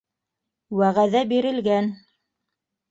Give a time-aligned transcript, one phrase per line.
[0.79, 1.95] Вәғәҙә бирелгән.